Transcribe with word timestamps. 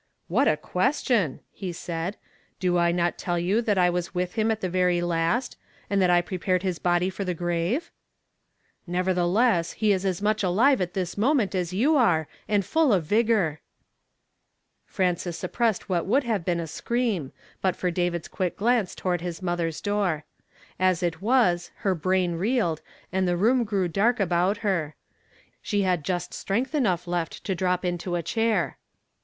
"What 0.27 0.47
a 0.47 0.57
question!" 0.57 1.41
he 1.51 1.71
said. 1.71 2.17
"Do 2.59 2.79
I 2.79 2.91
not 2.91 3.19
tell 3.19 3.37
you 3.37 3.61
thict 3.61 3.77
I 3.77 3.91
was 3.91 4.15
with 4.15 4.33
him 4.33 4.49
at 4.49 4.59
tho 4.61 4.69
vjiy 4.71 5.07
last, 5.07 5.57
and 5.91 6.01
that 6.01 6.09
I 6.09 6.21
pi 6.21 6.39
epared 6.39 6.63
his 6.63 6.79
body 6.79 7.07
for 7.11 7.23
the 7.23 7.35
gvaxe?" 7.35 7.91
"•Nevertheless, 8.89 9.73
he 9.75 9.91
is 9.91 10.03
as 10.03 10.19
much 10.19 10.41
alive 10.41 10.81
at 10.81 10.95
this 10.95 11.19
mo 11.19 11.35
ment 11.35 11.53
as 11.53 11.71
you 11.71 11.97
are, 11.97 12.27
and 12.47 12.63
as 12.63 12.67
full 12.67 12.91
of 12.91 13.03
vigor," 13.03 13.61
Frances 14.87 15.37
suppressed 15.37 15.87
what 15.87 16.07
would 16.07 16.23
have 16.23 16.45
boon 16.45 16.59
a 16.61 16.65
scream, 16.65 17.31
but 17.61 17.75
for 17.75 17.91
David'o 17.91 18.31
quick 18.31 18.57
glance 18.57 18.95
toward 18.95 19.21
his 19.21 19.41
mothei';^ 19.41 19.83
door. 19.83 20.25
As 20.79 21.03
it 21.03 21.21
was, 21.21 21.69
her 21.85 21.93
brain 21.93 22.37
reeled, 22.39 22.81
and 23.11 23.27
the 23.27 23.37
room 23.37 23.63
grew 23.63 23.87
dark 23.87 24.19
about 24.19 24.57
her, 24.65 24.95
she 25.61 25.83
had 25.83 26.03
just 26.03 26.33
strength 26.33 26.73
enough 26.73 27.05
kft 27.05 27.43
to 27.43 27.53
drop 27.53 27.85
into 27.85 28.15
a 28.15 28.23
cliair. 28.23 28.73